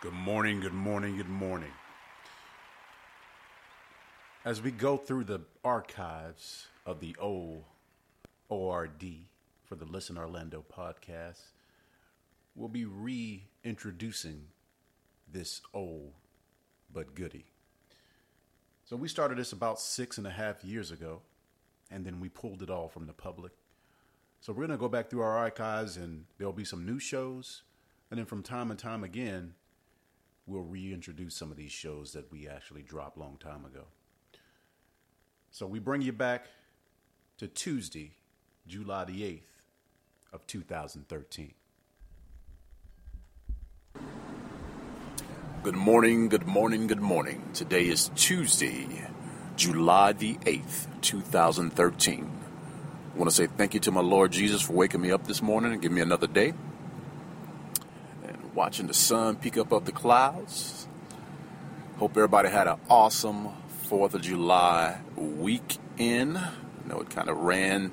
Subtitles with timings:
[0.00, 1.72] Good morning, good morning, good morning.
[4.44, 7.64] As we go through the archives of the old
[8.48, 9.02] ORD
[9.64, 11.40] for the Listen Orlando podcast,
[12.54, 14.44] we'll be reintroducing
[15.32, 16.12] this old
[16.94, 17.46] but goody.
[18.84, 21.22] So we started this about six and a half years ago,
[21.90, 23.50] and then we pulled it all from the public.
[24.40, 27.62] So we're going to go back through our archives, and there'll be some new shows,
[28.12, 29.54] and then from time and time again,
[30.48, 33.84] we'll reintroduce some of these shows that we actually dropped long time ago.
[35.50, 36.46] So we bring you back
[37.38, 38.12] to Tuesday,
[38.66, 39.40] July the 8th
[40.32, 41.54] of 2013.
[45.62, 47.42] Good morning, good morning, good morning.
[47.52, 48.86] Today is Tuesday,
[49.56, 52.30] July the 8th, 2013.
[53.14, 55.42] I want to say thank you to my Lord Jesus for waking me up this
[55.42, 56.54] morning and giving me another day.
[58.58, 60.88] Watching the sun peek up up the clouds.
[61.98, 63.50] Hope everybody had an awesome
[63.88, 66.36] 4th of July weekend.
[66.36, 66.50] I
[66.84, 67.92] know it kind of ran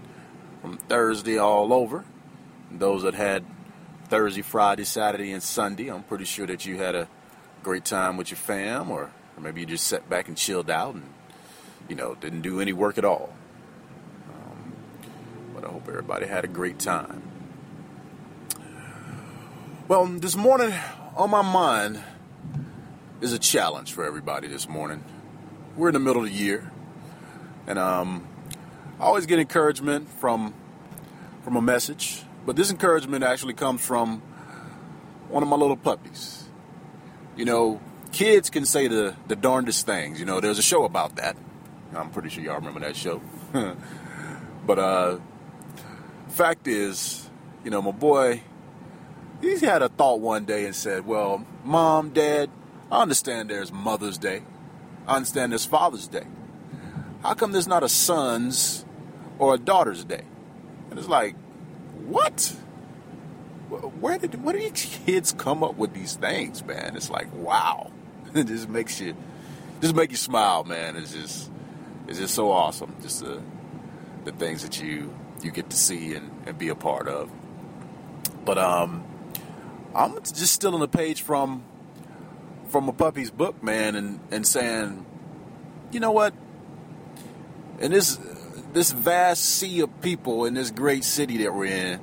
[0.62, 2.04] from Thursday all over.
[2.72, 3.46] Those that had
[4.06, 7.08] Thursday, Friday, Saturday, and Sunday, I'm pretty sure that you had a
[7.62, 10.96] great time with your fam, or, or maybe you just sat back and chilled out
[10.96, 11.14] and,
[11.88, 13.36] you know, didn't do any work at all.
[14.34, 14.74] Um,
[15.54, 17.35] but I hope everybody had a great time.
[19.88, 20.74] Well, this morning
[21.16, 22.02] on my mind
[23.22, 25.04] is a challenge for everybody this morning.
[25.78, 26.72] We're in the middle of the year,
[27.68, 28.28] and um,
[29.00, 30.56] I always get encouragement from
[31.44, 34.24] from a message, but this encouragement actually comes from
[35.30, 36.46] one of my little puppies.
[37.38, 37.80] You know,
[38.12, 40.20] kids can say the, the darndest things.
[40.20, 41.38] You know, there's a show about that.
[41.96, 43.22] I'm pretty sure y'all remember that show.
[44.66, 45.20] but uh,
[46.30, 47.30] fact is,
[47.64, 48.42] you know, my boy,
[49.42, 52.50] he had a thought one day and said, "Well, mom, dad,
[52.92, 54.44] I understand there's Mother's Day.
[55.08, 56.26] I understand there's Father's Day.
[57.24, 58.86] How come there's not a son's
[59.40, 60.24] or a daughter's day?"
[60.90, 61.36] And it's like,
[62.06, 62.56] what?
[63.70, 66.96] Where did where do these kids come up with these things, man?
[66.96, 67.92] It's like, wow,
[68.34, 69.16] it just makes you
[69.82, 70.96] just make you smile, man.
[70.96, 71.52] It's just
[72.08, 73.42] it's just so awesome, just the
[74.24, 77.30] the things that you you get to see and, and be a part of.
[78.46, 79.04] But um,
[79.96, 81.64] I'm just stealing a page from
[82.68, 85.06] from a puppy's book, man, and and saying,
[85.92, 86.34] you know what?
[87.80, 88.20] In this
[88.74, 92.02] this vast sea of people in this great city that we're in,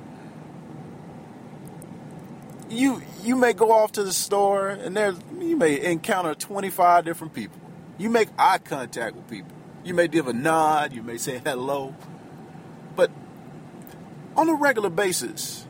[2.67, 7.33] you you may go off to the store and there you may encounter 25 different
[7.33, 7.59] people.
[7.99, 9.51] You make eye contact with people.
[9.83, 11.95] You may give a nod, you may say hello.
[12.95, 13.11] But
[14.35, 15.67] on a regular basis,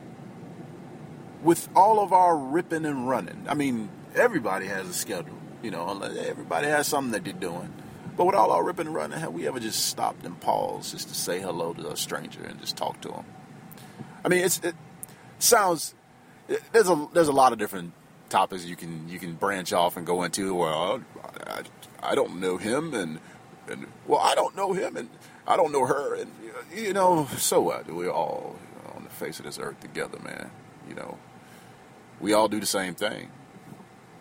[1.44, 6.00] with all of our ripping and running, I mean, everybody has a schedule, you know,
[6.02, 7.72] everybody has something that they're doing.
[8.16, 11.08] But with all our ripping and running, have we ever just stopped and paused just
[11.08, 13.24] to say hello to a stranger and just talk to them?
[14.24, 14.74] I mean, it
[15.38, 15.94] sounds
[16.72, 17.92] there's a there's a lot of different
[18.28, 20.54] topics you can you can branch off and go into.
[20.54, 21.02] Well,
[21.46, 21.62] I,
[22.02, 23.18] I don't know him, and
[23.68, 25.08] and well, I don't know him, and
[25.46, 26.30] I don't know her, and
[26.74, 27.90] you know, so what?
[27.90, 28.56] We're all
[28.94, 30.50] on the face of this earth together, man.
[30.88, 31.18] You know,
[32.20, 33.30] we all do the same thing.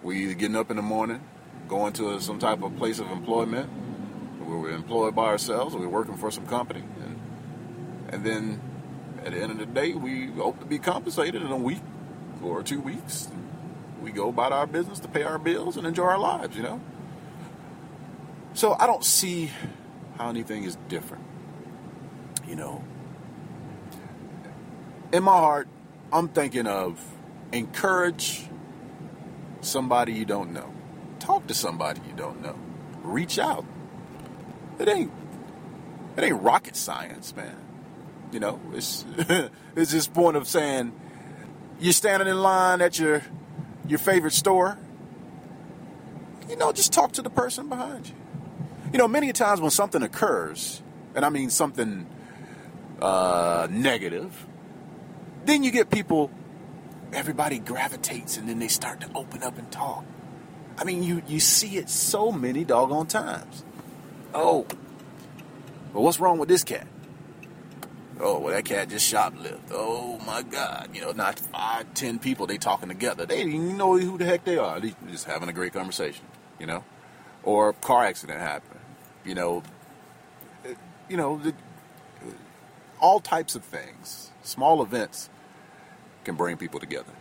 [0.01, 1.21] We either getting up in the morning,
[1.67, 3.69] going to some type of place of employment,
[4.39, 7.19] where we're employed by ourselves, or we're working for some company, and
[8.09, 8.61] and then
[9.25, 11.81] at the end of the day, we hope to be compensated in a week
[12.43, 13.29] or two weeks.
[14.01, 16.81] We go about our business to pay our bills and enjoy our lives, you know?
[18.53, 19.49] So I don't see
[20.17, 21.23] how anything is different.
[22.45, 22.83] You know,
[25.13, 25.67] in my heart,
[26.11, 26.99] I'm thinking of
[27.53, 28.47] encourage
[29.61, 30.73] somebody you don't know.
[31.19, 32.55] Talk to somebody you don't know.
[33.03, 33.65] Reach out.
[34.79, 35.11] It ain't
[36.17, 37.55] it ain't rocket science, man.
[38.31, 39.05] You know, it's
[39.75, 40.93] it's this point of saying
[41.79, 43.21] you're standing in line at your
[43.87, 44.77] your favorite store.
[46.49, 48.15] You know, just talk to the person behind you.
[48.91, 50.81] You know, many times when something occurs,
[51.15, 52.05] and I mean something
[53.01, 54.45] uh, negative,
[55.45, 56.29] then you get people,
[57.13, 60.03] everybody gravitates and then they start to open up and talk.
[60.77, 63.63] I mean, you, you see it so many doggone times.
[64.33, 64.65] Oh,
[65.93, 66.87] well, what's wrong with this cat?
[68.19, 69.59] Oh, well, that cat just shoplifted.
[69.71, 70.89] Oh my God!
[70.93, 73.25] You know, not five, ten people they talking together.
[73.25, 74.79] They didn't even know who the heck they are.
[74.79, 76.25] They just having a great conversation.
[76.59, 76.83] You know,
[77.43, 78.79] or car accident happened.
[79.25, 79.63] You know,
[80.63, 80.75] eh,
[81.09, 81.53] you know, the,
[83.01, 84.31] all types of things.
[84.43, 85.29] Small events
[86.23, 87.11] can bring people together.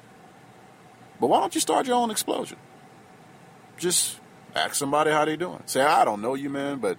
[1.21, 2.59] But why don't you start your own explosion?
[3.83, 4.19] just
[4.55, 5.63] ask somebody how they doing.
[5.67, 6.99] Say, I don't know you, man, but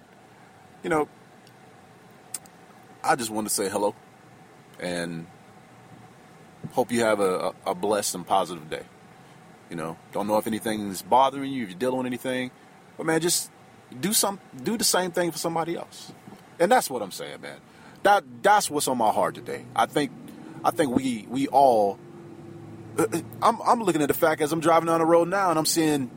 [0.82, 1.08] you know,
[3.02, 3.94] I just want to say hello
[4.78, 5.26] and
[6.72, 8.82] hope you have a, a blessed and positive day.
[9.70, 12.50] You know, don't know if anything's bothering you, if you're dealing with anything,
[12.96, 13.50] but man, just
[13.98, 16.12] do some, do the same thing for somebody else,
[16.60, 17.58] and that's what I'm saying, man.
[18.02, 19.64] That that's what's on my heart today.
[19.74, 20.12] I think,
[20.64, 21.98] I think we we all.
[23.42, 25.66] I'm I'm looking at the fact as I'm driving down the road now, and I'm
[25.66, 26.10] seeing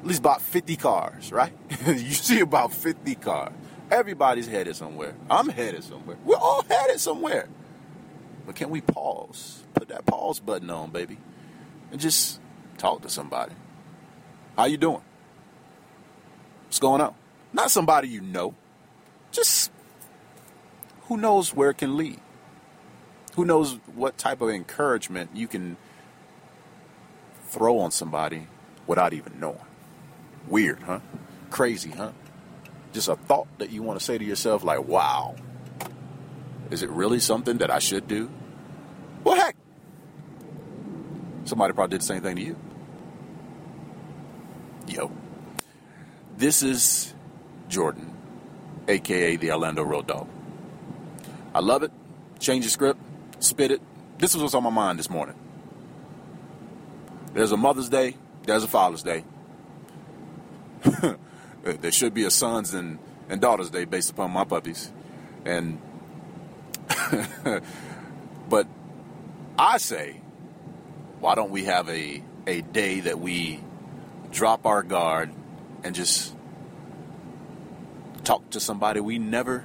[0.00, 1.52] at least about 50 cars, right?
[1.86, 3.52] you see about 50 cars.
[3.90, 5.14] Everybody's headed somewhere.
[5.30, 6.16] I'm headed somewhere.
[6.24, 7.48] We're all headed somewhere.
[8.46, 9.62] But can we pause?
[9.74, 11.18] Put that pause button on, baby,
[11.90, 12.40] and just
[12.78, 13.52] talk to somebody.
[14.56, 15.02] How you doing?
[16.64, 17.14] What's going on?
[17.52, 18.54] Not somebody you know.
[19.30, 19.70] Just
[21.02, 22.18] who knows where it can lead.
[23.34, 25.76] Who knows what type of encouragement you can
[27.52, 28.46] throw on somebody
[28.86, 29.58] without even knowing.
[30.48, 31.00] Weird, huh?
[31.50, 32.12] Crazy, huh?
[32.92, 35.36] Just a thought that you want to say to yourself, like, wow,
[36.70, 38.30] is it really something that I should do?
[39.22, 39.54] Well, heck,
[41.44, 42.56] somebody probably did the same thing to you.
[44.88, 45.12] Yo,
[46.36, 47.14] this is
[47.68, 48.14] Jordan,
[48.88, 50.28] aka the Orlando Road Dawg.
[51.54, 51.92] I love it.
[52.40, 53.00] Change the script,
[53.52, 53.82] spit it.
[54.16, 55.34] This is what's on my mind this morning.
[57.34, 59.24] There's a Mother's Day, there's a Father's Day.
[61.64, 64.90] Uh, there should be a Sons and, and Daughters Day based upon my puppies.
[65.44, 65.80] And
[68.48, 68.66] but
[69.56, 70.20] I say,
[71.20, 73.60] why don't we have a a day that we
[74.32, 75.30] drop our guard
[75.84, 76.34] and just
[78.24, 79.64] talk to somebody we never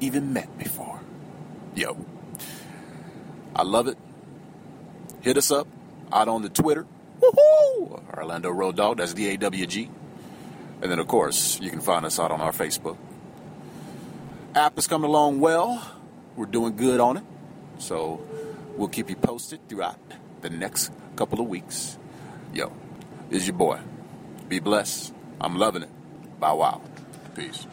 [0.00, 0.98] even met before?
[1.76, 2.04] Yo,
[3.56, 3.96] I love it.
[5.22, 5.68] Hit us up
[6.12, 6.86] out on the Twitter.
[7.20, 8.16] Woohoo!
[8.16, 9.90] Orlando Road Dawg, that's D A W G.
[10.82, 12.98] And then, of course, you can find us out on our Facebook.
[14.54, 15.82] App is coming along well.
[16.36, 17.24] We're doing good on it.
[17.78, 18.20] So
[18.76, 19.98] we'll keep you posted throughout
[20.42, 21.96] the next couple of weeks.
[22.52, 22.72] Yo,
[23.30, 23.80] is your boy.
[24.48, 25.14] Be blessed.
[25.40, 25.90] I'm loving it.
[26.38, 26.82] Bow wow.
[27.34, 27.66] Peace.